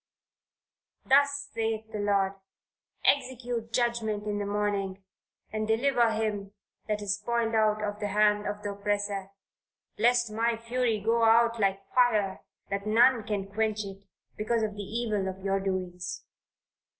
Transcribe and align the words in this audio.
"Thus 1.05 1.47
saith 1.53 1.91
the 1.91 1.99
Lord 1.99 2.33
execute 3.05 3.71
judgment 3.71 4.25
in 4.25 4.39
the 4.39 4.47
morning, 4.47 5.03
and 5.53 5.67
deliver 5.67 6.09
him 6.11 6.53
that 6.87 7.03
is 7.03 7.19
spoiled 7.19 7.53
out 7.53 7.83
of 7.83 7.99
the 7.99 8.07
hand 8.07 8.47
of 8.47 8.63
the 8.63 8.71
oppressor, 8.71 9.29
lest 9.99 10.31
my 10.31 10.57
fury 10.57 10.99
go 10.99 11.23
out 11.25 11.59
like 11.59 11.87
fire 11.93 12.41
that 12.71 12.87
none 12.87 13.21
can 13.27 13.45
quench 13.47 13.85
it, 13.85 14.03
because 14.37 14.63
of 14.63 14.73
the 14.73 14.81
evil 14.81 15.27
of 15.27 15.43
your 15.45 15.59
doings." 15.59 16.23